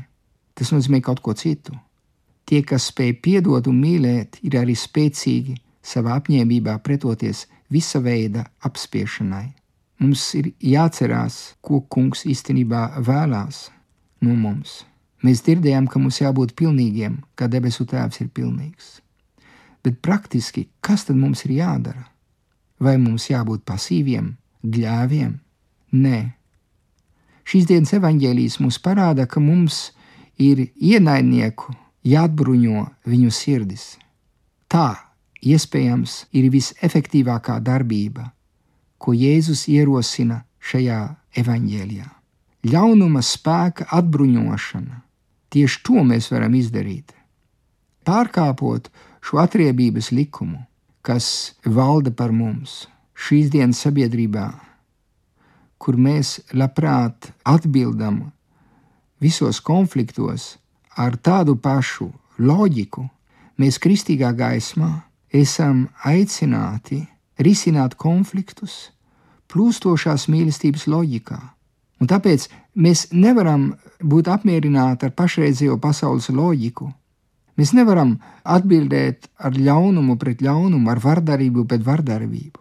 tas 0.58 0.72
nozīmē 0.74 0.98
kaut 1.06 1.20
ko 1.22 1.30
citu. 1.38 1.76
Tie, 2.42 2.64
kas 2.66 2.88
spēj 2.90 3.12
piedot 3.22 3.70
un 3.70 3.78
mīlēt, 3.78 4.40
ir 4.42 4.56
arī 4.58 4.74
spēcīgi 4.74 5.54
savā 5.78 6.16
apņēmībā 6.18 6.74
pretoties 6.82 7.44
visa 7.70 8.02
veida 8.02 8.48
apspiešanai. 8.66 9.46
Mums 10.02 10.26
ir 10.34 10.50
jāatcerās, 10.58 11.38
ko 11.62 11.84
kungs 11.86 12.26
īstenībā 12.26 12.82
vēlās 12.98 13.68
no 14.26 14.34
mums. 14.34 14.80
Mēs 15.22 15.46
dzirdējām, 15.46 15.86
ka 15.86 16.02
mums 16.02 16.18
jābūt 16.18 16.58
pilnīgiem, 16.58 17.20
kā 17.38 17.46
debesu 17.46 17.86
tēvs 17.86 18.24
ir 18.26 18.34
pilnīgs. 18.34 18.96
Bet 19.86 20.02
praktiski, 20.02 20.66
kas 20.82 21.06
tad 21.06 21.22
mums 21.22 21.46
ir 21.46 21.60
jādara? 21.62 22.08
Vai 22.78 22.96
mums 23.02 23.26
jābūt 23.30 23.64
pasīviem, 23.66 24.32
gļēviem? 24.62 25.32
Nē. 25.98 26.18
Šīs 27.48 27.66
dienas 27.66 27.94
evaņģēlijas 27.96 28.58
mums 28.62 28.78
parāda, 28.84 29.26
ka 29.26 29.40
mums 29.40 29.88
ir 30.38 30.68
ienaidnieku 30.76 31.74
jāatbruņo 32.06 32.84
viņu 33.08 33.32
sirdis. 33.34 33.96
Tā 34.68 34.92
iespējams 35.42 36.26
ir 36.36 36.50
visefektīvākā 36.52 37.58
darbība, 37.64 38.30
ko 38.98 39.14
Jēzus 39.16 39.66
ierosina 39.72 40.42
šajā 40.60 41.00
evaņģēlijā. 41.40 42.08
Ļaunuma 42.68 43.22
spēka 43.22 43.86
atbruņošana. 43.94 45.02
Tieši 45.48 45.82
to 45.86 46.02
mēs 46.04 46.28
varam 46.32 46.54
izdarīt. 46.58 47.14
Pārkāpot 48.04 48.90
šo 49.24 49.40
atriebības 49.40 50.10
likumu, 50.12 50.60
kas 51.08 51.54
valda 51.64 52.12
par 52.12 52.34
mums 52.36 52.82
šīs 53.16 53.48
dienas 53.54 53.80
sabiedrībā, 53.80 54.46
kur 55.80 55.96
mēs 55.96 56.36
labprāt 56.52 57.30
atbildam 57.48 58.26
visos 59.24 59.62
konfliktos 59.64 60.58
ar 61.00 61.16
tādu 61.16 61.56
pašu 61.56 62.10
loģiku, 62.38 63.06
mēs 63.56 63.80
kristīgā 63.80 64.34
gaismā 64.36 64.90
esam 65.32 65.86
aicināti 66.04 67.00
risināt 67.40 67.96
konfliktus 67.96 68.90
plūstošās 69.48 70.28
mīlestības 70.28 70.84
loģikā. 70.92 71.38
Un 71.98 72.10
tāpēc 72.10 72.46
mēs 72.76 73.08
nevaram 73.16 73.72
būt 74.04 74.28
apmierināti 74.30 75.08
ar 75.08 75.16
pašreizējo 75.16 75.78
pasaules 75.82 76.28
loģiku, 76.30 76.92
Mēs 77.58 77.72
nevaram 77.74 78.14
atbildēt 78.46 79.26
ar 79.42 79.56
ļaunumu 79.58 80.14
pret 80.20 80.42
ļaunumu, 80.46 80.86
ar 80.92 81.00
vardarbību 81.02 81.64
pret 81.66 81.82
vardarbību. 81.82 82.60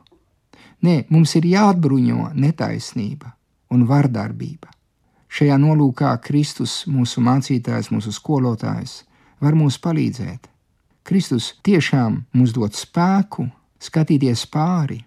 Nē, 0.88 1.04
mums 1.14 1.36
ir 1.38 1.46
jāatbruņo 1.46 2.32
netaisnība 2.34 3.36
un 3.74 3.86
vardarbība. 3.90 4.72
Šajā 5.30 5.58
nolūkā 5.62 6.16
Kristus, 6.24 6.80
mūsu 6.90 7.22
mācītājs, 7.22 7.92
mūsu 7.94 8.14
skolotājs, 8.16 9.04
var 9.44 9.58
mums 9.58 9.78
palīdzēt. 9.84 10.50
Kristus 11.06 11.54
tiešām 11.64 12.24
mums 12.34 12.56
dod 12.56 12.74
spēku 12.74 13.46
skatīties 13.80 14.48
pāri 14.50 15.04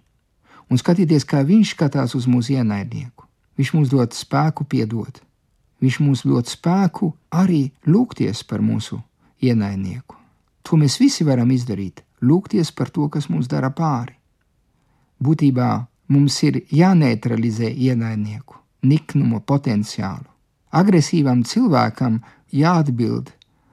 un 0.70 0.78
skatīties, 0.78 1.26
kā 1.26 1.42
Viņš 1.42 1.74
skatās 1.74 2.14
uz 2.14 2.30
mūsu 2.30 2.54
ienaidnieku. 2.60 3.26
Viņš 3.58 3.74
mums 3.74 3.90
dod 3.90 4.14
spēku 4.14 4.64
piedot. 4.70 5.18
Viņš 5.82 6.00
mums 6.04 6.22
dod 6.22 6.46
spēku 6.46 7.10
arī 7.34 7.70
lūgties 7.86 8.44
par 8.46 8.62
mūsu 8.62 9.00
ienaidnieku. 9.42 10.16
To 10.62 10.76
mēs 10.76 10.98
visi 11.00 11.24
varam 11.24 11.50
izdarīt, 11.50 12.02
lūgties 12.22 12.72
par 12.76 12.90
to, 12.90 13.08
kas 13.08 13.28
mums 13.32 13.48
dara 13.48 13.70
pāri. 13.70 14.14
Būtībā 15.20 15.70
mums 16.08 16.36
ir 16.46 16.62
jāneutralizē 16.72 17.70
ienaidnieku, 17.70 18.56
niknumu 18.82 19.40
potenciālu, 19.46 20.28
agresīvam 20.72 21.42
cilvēkam 21.44 22.20
jāatbild 22.52 23.32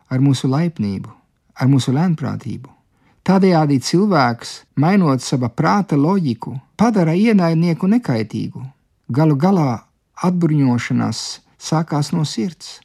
ar 0.09 0.23
mūsu 0.23 0.49
laipnību, 0.51 1.11
ar 1.59 1.69
mūsu 1.71 1.93
lēnprātību. 1.95 2.73
Tādējādi 3.27 3.81
cilvēks, 3.83 4.51
mainot 4.79 5.19
sava 5.19 5.49
prāta 5.51 5.97
loģiku, 5.99 6.53
padara 6.79 7.11
ienaidnieku 7.11 7.89
nekaitīgu. 7.91 8.61
Galu 9.11 9.35
galā 9.35 9.71
atbruņošanās 10.23 11.23
sākās 11.59 12.13
no 12.15 12.23
sirds. 12.23 12.77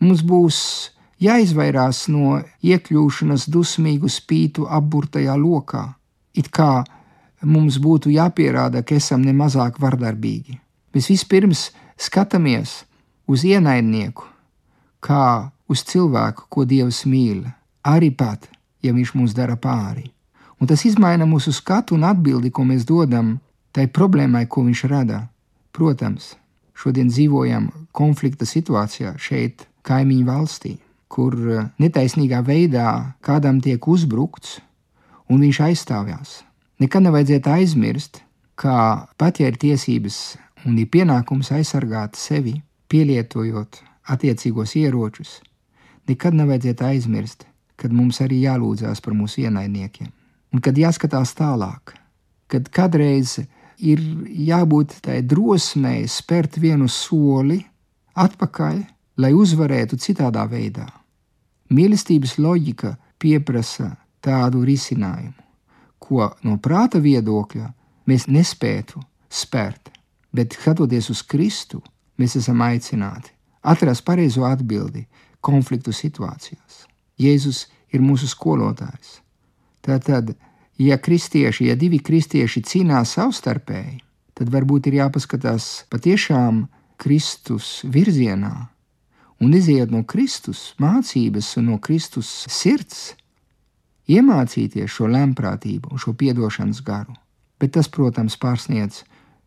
Mums 0.00 0.22
būs 0.24 0.58
jāizvairās 1.22 2.06
no 2.12 2.38
iekļūšanas 2.62 3.48
dusmīgu 3.50 4.10
spītu 4.10 4.66
apburtajā 4.70 5.34
lokā, 5.38 5.84
it 6.34 6.50
kā 6.54 6.84
mums 7.42 7.78
būtu 7.82 8.12
jāpierāda, 8.14 8.82
ka 8.82 8.98
esam 8.98 9.22
nemazāk 9.26 9.78
vardarbīgi. 9.82 10.58
Mēs 10.94 11.10
vispirms 11.12 11.68
skatāmies 11.98 12.82
uz 13.28 13.44
ienaidnieku, 13.44 14.24
kā 15.04 15.50
uz 15.68 15.84
cilvēku, 15.84 16.48
ko 16.48 16.64
Dievs 16.64 17.04
mīl, 17.06 17.44
arī 17.84 18.10
pat, 18.14 18.48
ja 18.82 18.94
viņš 18.94 19.14
mums 19.14 19.34
dara 19.36 19.56
pāri. 19.56 20.08
Un 20.58 20.66
tas 20.66 20.82
maina 20.98 21.26
mūsu 21.26 21.52
skatu 21.54 21.94
un 21.94 22.04
atbildi, 22.04 22.50
ko 22.50 22.64
mēs 22.64 22.84
dodam 22.84 23.38
tai 23.72 23.86
problēmai, 23.86 24.48
ko 24.48 24.64
viņš 24.66 24.84
rada. 24.90 25.28
Protams, 25.70 26.34
šodien 26.74 27.08
dzīvojam 27.12 27.70
konflikta 27.92 28.44
situācijā 28.46 29.14
šeit, 29.18 29.68
kaimiņu 29.86 30.26
valstī, 30.26 30.78
kur 31.12 31.34
eh, 31.34 31.66
netaisnīgā 31.80 32.42
veidā 32.46 33.16
kādam 33.24 33.62
tiek 33.64 33.88
uzbrukts, 33.88 34.58
un 35.28 35.42
viņš 35.44 35.60
aizstāvjas. 35.68 36.42
Nekad 36.78 37.04
nevajadzētu 37.08 37.52
aizmirst, 37.52 38.22
ka 38.58 39.08
pat 39.18 39.40
ja 39.40 39.50
ir 39.50 39.58
tiesības 39.60 40.38
un 40.66 40.78
ir 40.78 40.88
pienākums 40.90 41.50
aizsargāt 41.54 42.18
sevi, 42.18 42.58
pielietojot 42.88 43.82
attiecīgos 44.08 44.74
ieročus, 44.80 45.38
nekad 46.08 46.36
nevajadzētu 46.38 46.86
aizmirst, 46.88 47.44
kad 47.78 47.94
mums 47.94 48.22
arī 48.24 48.40
jālūdzās 48.46 49.02
par 49.04 49.14
mūsu 49.14 49.44
ienaidniekiem. 49.44 50.10
Un 50.54 50.62
kad 50.64 50.78
jāskatās 50.80 51.34
tālāk, 51.36 51.92
kad 52.48 52.70
kādreiz 52.72 53.36
ir 53.78 54.00
jābūt 54.48 54.98
tai 55.04 55.20
drosmei 55.22 56.06
spērt 56.10 56.58
vienu 56.58 56.88
soli 56.90 57.60
atpakaļ, 58.18 58.80
lai 59.18 59.34
uzvarētu 59.34 59.98
citādā 60.00 60.46
veidā. 60.50 60.88
Mīlestības 61.68 62.38
loģika 62.40 62.94
pieprasa 63.20 63.92
tādu 64.24 64.62
risinājumu, 64.64 65.36
ko 66.00 66.30
no 66.46 66.56
prāta 66.64 67.00
viedokļa 67.02 67.66
mēs 68.08 68.28
nespētu 68.32 69.02
spērt, 69.28 69.90
bet 70.32 70.56
skatoties 70.56 71.10
uz 71.12 71.22
Kristu, 71.22 71.82
mēs 72.16 72.38
esam 72.40 72.62
aicināti 72.64 73.34
atrast 73.68 74.04
pareizo 74.06 74.46
atbildi 74.48 75.04
konfliktu 75.44 75.92
situācijās. 75.92 76.86
Jēzus 77.20 77.66
ir 77.92 78.00
mūsu 78.00 78.28
skolotājs. 78.30 79.18
Tātad, 79.84 80.32
ja 80.80 80.98
kristieši, 80.98 81.68
ja 81.68 81.76
divi 81.76 82.00
kristieši 82.00 82.62
cīnās 82.64 83.12
savstarpēji, 83.18 83.98
tad 84.38 84.50
varbūt 84.54 84.88
ir 84.88 85.00
jāpaskatās 85.02 85.68
patiešām 85.92 86.66
Kristus 86.98 87.82
virzienā 87.84 88.68
un 89.40 89.54
iziet 89.54 89.90
no 89.94 90.02
Kristus 90.04 90.72
mācības 90.82 91.54
un 91.60 91.72
no 91.72 91.78
Kristus 91.82 92.30
sirds, 92.50 93.14
iemācīties 94.08 94.90
šo 94.90 95.08
lemprātību 95.12 95.92
un 95.92 96.02
šo 96.02 96.14
piedošanas 96.18 96.80
garu. 96.84 97.14
Bet 97.58 97.74
tas, 97.76 97.90
protams, 97.90 98.38
pārsniedz 98.40 99.02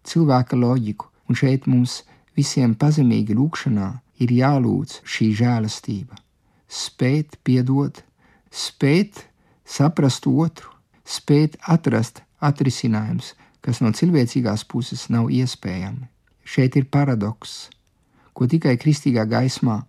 cilvēka 0.08 0.60
loģiku, 0.60 1.08
un 1.28 1.38
šeit 1.38 1.68
mums 1.68 2.02
visiem 2.38 2.76
pazemīgi 2.76 3.36
lūkšanā 3.38 3.90
ir 4.24 4.34
jālūdz 4.36 5.02
šī 5.08 5.32
žēlastība, 5.40 6.20
spēt 6.68 7.40
piedot, 7.48 8.04
spēt 8.52 9.26
saprast 9.66 10.28
otru, 10.28 10.72
spēt 11.06 11.58
atrast 11.68 12.22
atrisinājums, 12.44 13.34
kas 13.62 13.82
no 13.82 13.92
cilvēcīgās 13.96 14.66
puses 14.68 15.08
nav 15.14 15.30
iespējami. 15.32 16.08
Šeit 16.44 16.76
ir 16.76 16.88
paradoks, 16.92 17.70
ko 18.34 18.48
tikai 18.48 18.78
kristīgā 18.82 19.26
gaismā 19.30 19.82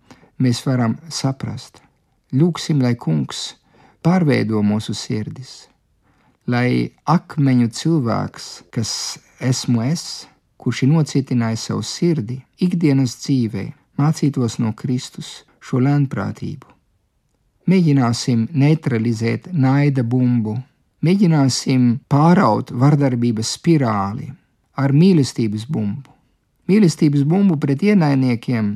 mēs 0.43 0.63
varam 0.65 0.97
saprast. 1.09 1.81
Lūksim, 2.33 2.81
lai 2.81 2.95
kungs 2.95 3.53
pārveido 4.03 4.61
mūsu 4.65 4.95
sirdis, 4.97 5.67
lai 6.49 6.91
akmeņu 7.05 7.69
cilvēks, 7.71 8.47
kas 8.73 8.91
esmu 9.39 9.83
es, 9.85 10.25
kurš 10.57 10.83
ir 10.85 10.93
nocietinājis 10.93 11.67
savu 11.69 11.83
sirdi 11.85 12.39
ikdienas 12.63 13.15
dzīvēm, 13.21 13.73
mācītos 13.99 14.59
no 14.63 14.73
Kristus 14.73 15.43
šo 15.63 15.81
lēnprātību. 15.83 16.69
Mēģināsim 17.69 18.47
neutralizēt 18.59 19.51
naida 19.53 20.03
bumbu, 20.03 20.57
mēģināsim 21.03 21.85
pāraut 22.11 22.73
vardarbības 22.75 23.53
spirāli 23.57 24.31
ar 24.75 24.91
mīlestības 24.91 25.67
bumbu. 25.69 26.12
Mīlestības 26.69 27.25
bumbu 27.27 27.57
pret 27.59 27.83
ienaidniekiem 27.83 28.69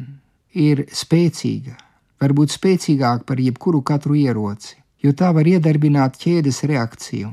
ir 0.60 0.84
spēcīga, 0.92 1.78
varbūt 2.22 2.56
spēcīgāka 2.56 3.24
par 3.28 3.40
jebkuru 3.40 3.84
katru 3.86 4.18
ieroci, 4.20 4.76
jo 5.04 5.14
tā 5.14 5.32
var 5.36 5.48
iedarbināt 5.48 6.20
ķēdes 6.20 6.64
reakciju. 6.68 7.32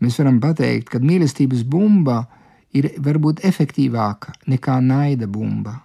Mēs 0.00 0.20
varam 0.20 0.38
pateikt, 0.40 0.92
ka 0.92 1.00
mīlestības 1.00 1.64
bumba 1.66 2.22
ir 2.76 2.92
varbūt 3.02 3.42
efektīvāka 3.48 4.36
nekā 4.46 4.78
naida 4.84 5.26
bumba 5.26 5.80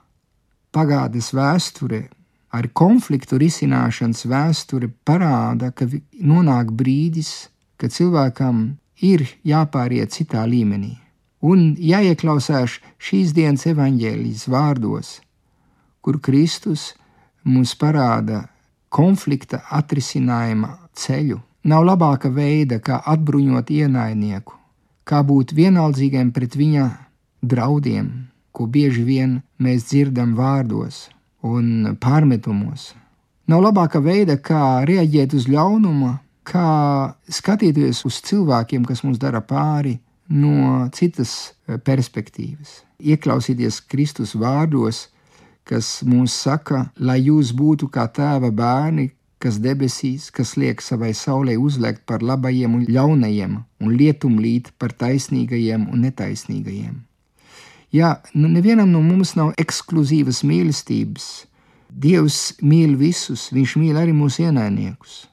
pagātnes 0.72 1.32
vēsture, 1.36 2.06
ar 2.52 2.68
konfliktu 2.74 3.40
risināšanas 3.42 4.26
vēsture 4.28 4.90
parāda, 5.08 5.72
ka 5.76 5.88
nonāk 6.20 6.72
brīdis, 6.76 7.50
kad 7.80 7.94
cilvēkam 7.96 8.64
ir 9.04 9.26
jāpāriet 9.48 10.16
citā 10.16 10.46
līmenī. 10.48 10.96
Un 11.42 11.72
jāieklausās 11.82 12.78
šīs 13.02 13.34
dienas 13.34 13.66
evaņģēlijas 13.66 14.46
vārdos, 14.52 15.16
kur 16.06 16.20
Kristus 16.22 16.92
mums 17.44 17.74
parāda 17.74 18.44
konflikta 18.94 19.64
atrisinājuma 19.74 20.76
ceļu. 20.94 21.40
Nav 21.66 21.86
labāka 21.86 22.30
veida, 22.34 22.80
kā 22.82 23.00
atbruņot 23.06 23.70
ienaidnieku, 23.74 24.54
kā 25.06 25.22
būt 25.26 25.54
vienaldzīgiem 25.58 26.32
pret 26.34 26.58
viņa 26.58 26.88
draudiem, 27.42 28.10
ko 28.52 28.66
bieži 28.66 29.04
vien 29.06 29.40
mēs 29.58 29.90
dzirdam 29.90 30.36
vārdos 30.38 31.08
un 31.46 31.98
pārmetumos. 32.02 32.92
Nav 33.50 33.66
labāka 33.66 34.02
veida, 34.02 34.38
kā 34.38 34.84
reaģēt 34.86 35.34
uz 35.38 35.48
ļaunumu, 35.50 36.16
kā 36.46 37.14
skatīties 37.30 38.06
uz 38.06 38.22
cilvēkiem, 38.26 38.86
kas 38.86 39.04
mums 39.06 39.22
dara 39.22 39.42
pāri, 39.42 39.98
no 40.32 40.88
citas 40.96 41.54
eh, 41.68 41.78
perspektīvas. 41.78 42.82
Ieklausīties 43.02 43.82
Kristus 43.92 44.34
vārdos, 44.38 45.10
kas 45.68 46.02
mums 46.08 46.34
saka, 46.34 46.88
lai 46.98 47.20
jūs 47.22 47.52
būtu 47.58 47.90
kā 47.92 48.08
tēva 48.14 48.52
bērni, 48.54 49.12
kas 49.42 49.58
debesīs, 49.62 50.30
kas 50.34 50.54
liek 50.58 50.82
savai 50.86 51.14
saulē 51.18 51.58
uzliekt 51.58 52.06
par 52.06 52.22
labajiem 52.22 52.76
un 52.78 52.84
ļaunajiem, 52.90 53.56
un 53.82 53.96
lietumlīt 53.98 54.70
par 54.78 54.94
taisnīgajiem 54.94 55.88
un 55.90 56.06
netaisnīgajiem. 56.06 57.00
Jā, 57.92 58.12
nu 58.38 58.48
nevienam 58.48 58.92
no 58.94 59.02
mums 59.04 59.34
nav 59.36 59.52
ekskluzīvas 59.60 60.46
mīlestības. 60.48 61.26
Dievs 61.92 62.54
mīl 62.64 62.96
visus, 62.96 63.50
Viņš 63.52 63.76
mīl 63.82 63.98
arī 64.00 64.14
mūsu 64.16 64.46
ienaidniekus. 64.46 65.26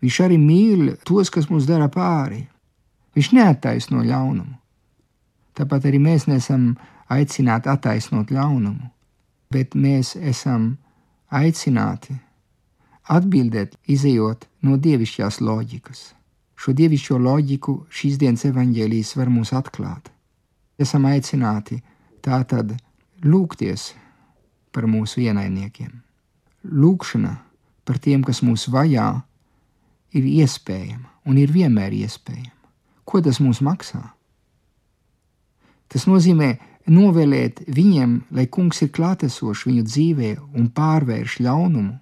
Viņš 0.00 0.20
arī 0.24 0.38
mīl 0.40 0.94
tos, 1.04 1.28
kas 1.30 1.50
mums 1.50 1.68
dara 1.68 1.90
pāri. 1.92 2.46
Viņš 3.16 3.32
neattaisno 3.36 4.02
ļaunumu. 4.06 4.56
Tāpat 5.58 5.90
arī 5.90 6.00
mēs 6.00 6.24
neesam 6.30 6.72
aicināti 7.12 7.68
attaisnot 7.68 8.32
ļaunumu, 8.32 8.88
bet 9.52 9.76
mēs 9.76 10.14
esam 10.16 10.78
aicināti 11.28 12.16
atbildēt, 13.12 13.76
izējot 13.84 14.48
no 14.64 14.78
dievišķās 14.80 15.42
loģikas. 15.44 16.00
Šo 16.56 16.72
dievišķo 16.78 17.20
loģiku 17.20 17.76
šīs 17.92 18.16
dienas 18.22 18.46
evaņģēlijas 18.48 19.16
var 19.18 19.32
mums 19.34 19.52
atklāt 19.52 20.12
esam 20.82 21.06
aicināti 21.08 21.80
tātad 22.24 22.74
lūgties 23.24 23.92
par 24.72 24.88
mūsu 24.90 25.22
ienaidniekiem. 25.26 25.92
Lūkšana 26.62 27.34
par 27.86 27.98
tiem, 28.02 28.22
kas 28.26 28.42
mūs 28.46 28.68
vajā, 28.72 29.08
ir 30.14 30.28
iespējama 30.42 31.08
un 31.28 31.38
ir 31.40 31.52
vienmēr 31.52 31.94
iespējama. 32.02 32.61
Ko 33.04 33.20
tas 33.20 33.40
mums 33.42 33.60
maksā? 33.64 34.02
Tas 35.92 36.06
nozīmē 36.08 36.54
novēlēt 36.88 37.64
viņiem, 37.68 38.14
lai 38.32 38.46
kungs 38.46 38.82
ir 38.84 38.92
klātesošs 38.94 39.66
viņu 39.68 39.82
dzīvē 39.88 40.30
un 40.58 40.70
pārvērš 40.72 41.40
ļaunumu, 41.44 41.98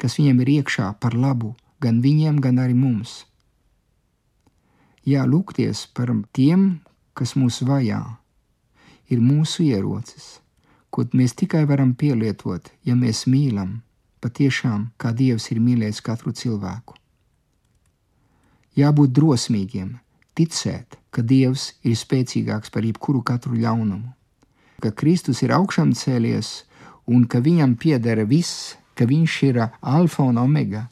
kas 0.00 0.16
viņiem 0.18 0.40
ir 0.44 0.52
iekšā 0.60 0.94
par 1.02 1.14
labu 1.14 1.54
gan 1.80 2.00
viņiem, 2.04 2.40
gan 2.40 2.60
arī 2.62 2.76
mums. 2.76 3.24
Jā, 5.04 5.24
lūgties 5.24 5.86
par 5.96 6.12
tiem, 6.36 6.80
kas 7.16 7.34
mūs 7.36 7.62
vajā, 7.66 8.00
ir 9.08 9.20
mūsu 9.20 9.64
ierocis, 9.64 10.38
ko 10.90 11.06
mēs 11.16 11.34
tikai 11.36 11.64
varam 11.68 11.94
pielietot, 11.94 12.68
ja 12.84 12.96
mēs 12.96 13.26
mīlam 13.26 13.80
patiešām, 14.20 14.90
kā 15.00 15.12
Dievs 15.16 15.48
ir 15.52 15.60
mīlējis 15.64 16.02
katru 16.04 16.32
cilvēku. 16.36 16.96
Jābūt 18.76 19.12
drosmīgiem, 19.16 19.96
ticēt, 20.38 20.96
ka 21.10 21.22
Dievs 21.22 21.72
ir 21.82 21.96
spēcīgāks 21.98 22.72
par 22.72 22.86
jebkuru 22.86 23.22
katru 23.26 23.58
ļaunumu, 23.58 24.12
ka 24.80 24.92
Kristus 24.96 25.42
ir 25.44 25.54
augšām 25.56 25.92
cēlies 25.96 26.64
un 27.10 27.26
ka 27.26 27.42
viņam 27.44 27.76
piedara 27.80 28.24
viss, 28.24 28.76
ka 28.94 29.08
viņš 29.08 29.36
ir 29.48 29.60
alfa 29.80 30.26
un 30.28 30.38
omega, 30.38 30.86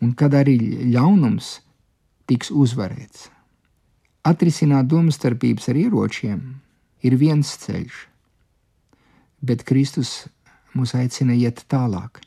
un 0.00 0.14
kad 0.16 0.34
arī 0.34 0.56
ļaunums 0.92 1.58
tiks 2.30 2.50
uzvarēts. 2.50 3.28
Atrisināt 4.26 4.88
domstarpības 4.90 5.70
ar 5.72 5.78
ieročiem 5.80 6.40
ir 7.06 7.16
viens 7.16 7.48
ceļš, 7.62 8.04
bet 9.40 9.64
Kristus 9.64 10.26
mūs 10.76 10.92
aicina 10.98 11.34
iet 11.36 11.64
tālāk. 11.70 12.20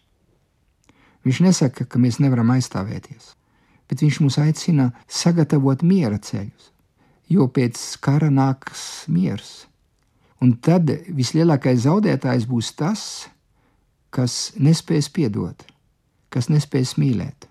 Viņš 1.23 1.39
nesaka, 1.45 1.85
ka 1.85 2.01
mēs 2.01 2.19
nevaram 2.19 2.49
aizstāvēties, 2.55 3.33
bet 3.93 4.01
viņš 4.01 4.23
mūs 4.25 4.39
aicina 4.41 4.87
sagatavot 5.05 5.83
miera 5.85 6.17
ceļus, 6.17 6.71
jo 7.29 7.45
pēc 7.53 7.77
kara 8.01 8.31
nāks 8.33 9.05
miers. 9.05 9.67
Un 10.41 10.55
tad 10.57 10.89
vislielākais 11.13 11.83
zaudētājs 11.85 12.47
būs 12.49 12.71
tas, 12.73 13.03
kas 14.09 14.49
nespēs 14.57 15.11
piedot, 15.13 15.61
kas 16.33 16.49
nespēs 16.49 16.95
mīlēt, 16.97 17.45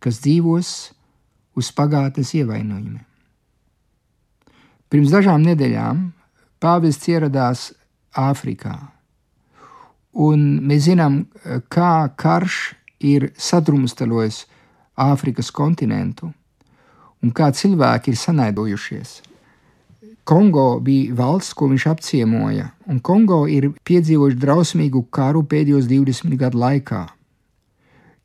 kas 0.00 0.22
dzīvos 0.24 0.70
uz 1.60 1.68
pagātnes 1.76 2.32
ievainojumiem. 2.40 3.04
Pirms 4.88 5.12
dažām 5.12 5.44
nedēļām 5.44 6.00
pāvests 6.60 7.12
ieradās 7.12 7.66
Āfrikā, 8.16 8.78
un 10.16 10.48
mēs 10.64 10.88
zinām, 10.88 11.26
kā 11.68 12.08
karš 12.16 12.58
ir 13.12 13.28
sadrumstalojis 13.36 14.46
Āfrikas 14.96 15.48
kontinentu 15.50 16.32
un 17.22 17.30
kā 17.30 17.48
cilvēki 17.54 18.12
ir 18.12 18.18
sanaidojušies. 18.18 19.20
Kongo 20.28 20.78
bija 20.84 21.14
valsts, 21.18 21.54
ko 21.58 21.66
viņš 21.70 21.86
apciemoja, 21.90 22.68
un 22.86 23.00
Kongo 23.02 23.40
ir 23.50 23.70
piedzīvojuši 23.86 24.38
drausmīgu 24.42 25.06
karu 25.10 25.42
pēdējos 25.50 25.88
20 25.90 26.36
gadu 26.38 26.60
laikā. 26.62 27.06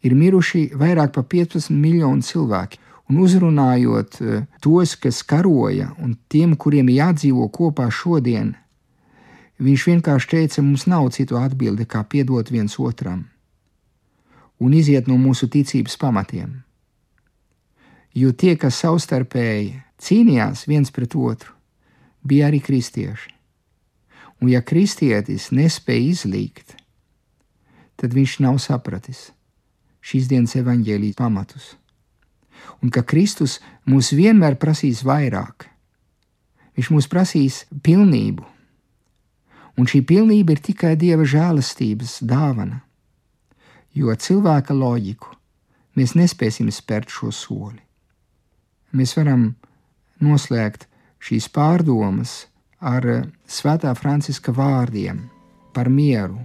Ir 0.05 0.13
miruši 0.13 0.67
vairāk 0.77 1.15
par 1.15 1.25
15 1.25 1.73
miljonu 1.73 2.21
cilvēku, 2.21 2.77
un 3.09 3.21
uzrunājot 3.23 4.19
eh, 4.21 4.43
tos, 4.61 4.97
kas 4.99 5.23
karoja, 5.23 5.93
un 6.03 6.17
tiem, 6.29 6.53
kuriem 6.59 6.91
jādzīvo 6.91 7.47
kopā 7.49 7.87
šodien, 7.89 8.53
viņš 9.57 9.87
vienkārši 9.89 10.31
teica, 10.35 10.61
mums 10.61 10.85
nav 10.91 11.09
citu 11.15 11.39
atbildi, 11.39 11.87
kā 11.89 12.03
piedot 12.03 12.51
viens 12.53 12.77
otram 12.77 13.25
un 14.59 14.73
iziet 14.73 15.07
no 15.09 15.17
mūsu 15.21 15.49
ticības 15.51 15.97
pamatiem. 16.01 16.61
Jo 18.17 18.33
tie, 18.33 18.55
kas 18.57 18.79
savstarpēji 18.81 19.75
cīnījās 20.01 20.65
viens 20.69 20.91
pret 20.93 21.15
otru, 21.15 21.53
bija 22.25 22.49
arī 22.49 22.61
kristieši. 22.63 23.33
Un 24.41 24.51
ja 24.53 24.61
kristietis 24.61 25.49
nespēja 25.53 26.11
izlīgt, 26.11 26.75
tad 27.97 28.13
viņš 28.13 28.39
nav 28.45 28.59
sapratis 28.61 29.31
šīs 30.05 30.29
dienas 30.29 30.53
evaņģēlijas 30.57 31.17
pamatus. 31.17 31.71
Un 32.81 32.93
ka 32.93 33.01
Kristus 33.01 33.57
mūs 33.89 34.13
vienmēr 34.13 34.57
prasīs 34.61 35.01
vairāk, 35.05 35.65
Viņš 36.77 36.91
mūs 36.93 37.07
prasīs 37.09 37.63
pilnību, 37.81 38.43
un 39.81 39.87
šī 39.89 40.03
pilnība 40.05 40.53
ir 40.53 40.59
tikai 40.61 40.93
Dieva 40.99 41.25
žēlastības 41.25 42.19
dāvana 42.21 42.83
jo 43.97 44.13
cilvēka 44.13 44.75
loģiku 44.77 45.33
mēs 45.97 46.13
nespēsim 46.17 46.69
spērt 46.73 47.09
šo 47.13 47.31
soli. 47.33 47.81
Mēs 48.93 49.15
varam 49.17 49.49
noslēgt 50.23 50.85
šīs 51.19 51.49
pārdomas 51.53 52.45
ar 52.79 53.07
eh, 53.09 53.25
Svētā 53.47 53.93
Franciska 53.97 54.53
vārdiem 54.53 55.25
par 55.73 55.89
mieru. 55.89 56.37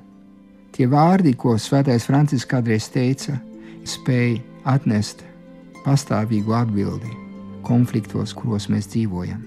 Tie 0.73 0.88
vārdi, 0.88 1.35
ko 1.37 1.59
Svētais 1.61 2.09
Francisks 2.09 2.49
kādreiz 2.49 2.88
teica, 2.93 3.37
spēja 3.85 4.41
atnest 4.65 5.25
pastāvīgu 5.85 6.55
atbildi 6.57 7.12
konfliktos, 7.67 8.33
kuros 8.35 8.71
mēs 8.73 8.88
dzīvojam. 8.95 9.45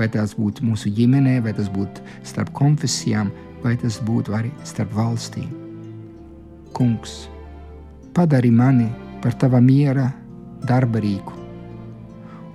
Vai 0.00 0.08
tas 0.08 0.32
būtu 0.38 0.64
mūsu 0.64 0.92
ģimenē, 0.96 1.40
vai 1.44 1.52
tas 1.56 1.68
būtu 1.68 2.00
starp 2.24 2.54
konfesijām, 2.56 3.28
vai 3.60 3.76
tas 3.76 4.00
būtu 4.06 4.36
arī 4.40 4.52
starp 4.64 4.96
valstīm. 4.96 5.59
Kungs, 6.72 7.28
padari 8.14 8.50
mani 8.50 8.88
par 9.22 9.34
tava 9.34 9.60
miera 9.60 10.08
darba 10.66 11.00
rīku, 11.02 11.34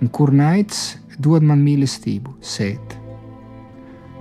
un 0.01 0.09
kur 0.09 0.31
naids 0.33 0.95
dod 1.19 1.43
man 1.43 1.61
mīlestību 1.65 2.35
sēt, 2.41 2.95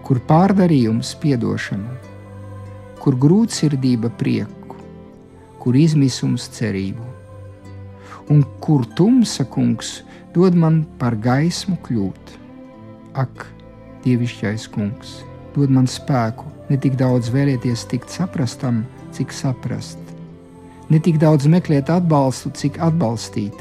kur 0.05 0.21
pārdarījums 0.29 1.15
piedošanu, 1.23 1.95
kur 3.01 3.17
grūtsirdība 3.21 4.11
prieku, 4.21 4.79
kur 5.63 5.77
izmisums 5.77 6.49
cerību, 6.59 7.05
un 8.33 8.43
kur 8.65 8.87
tumsa 8.97 9.45
kungs 9.45 10.03
dod 10.35 10.57
man 10.59 10.83
par 10.99 11.17
gaismu 11.17 11.77
kļūt. 11.87 12.35
Ak, 13.21 13.47
dievišķais 14.05 14.67
kungs, 14.75 15.21
dod 15.55 15.71
man 15.71 15.87
spēku 15.89 16.51
ne 16.71 16.79
tik 16.81 16.97
daudz 17.01 17.31
vēlēties 17.35 17.87
tikt 17.91 18.13
saprastam, 18.13 18.83
cik 19.15 19.33
saprast. 19.33 20.01
Ne 20.91 21.01
tik 21.01 21.17
daudz 21.23 21.47
meklēt 21.49 21.89
atbalstu, 21.93 22.51
cik 22.53 22.81
atbalstīt, 22.83 23.55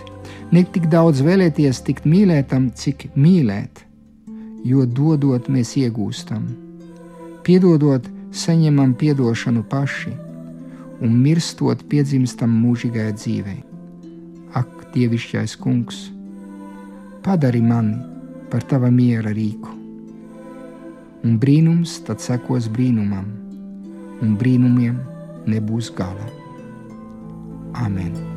ne 0.52 0.64
tik 0.66 0.90
daudz 0.92 1.22
vēlēties 1.24 1.82
tikt 1.88 2.08
mīlētam, 2.10 2.72
cik 2.76 3.08
mīlēt, 3.16 3.84
jo 4.68 4.86
dodot 4.86 5.48
mēs 5.52 5.76
iegūstam. 5.80 6.50
Piedodot, 7.44 8.06
saņemam 8.34 8.96
atdošanu 8.98 9.64
paši, 9.70 10.14
un 11.04 11.16
mirstot, 11.22 11.84
piedzimstam 11.90 12.52
mūžīgai 12.64 13.12
dzīvei. 13.14 13.62
Ak, 14.54 14.70
Dievišķais 14.94 15.56
Kungs, 15.58 16.12
padari 17.26 17.62
mani 17.62 17.98
par 18.52 18.62
tava 18.70 18.92
miera 18.94 19.34
rīku, 19.34 19.72
un 21.24 21.40
brīnums 21.42 21.98
tad 22.06 22.22
sekos 22.22 22.70
brīnumam, 22.70 23.26
un 24.22 24.36
brīnumiem 24.38 25.13
nebuzgala. 25.46 26.26
Amen. 27.74 28.33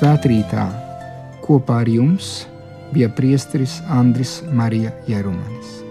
Svētrītā 0.00 0.62
kopā 1.44 1.82
ar 1.82 1.88
jums 1.92 2.30
bija 2.94 3.10
priesteris 3.12 3.74
Andris 3.92 4.38
Marija 4.48 4.94
Jerumanis. 5.04 5.89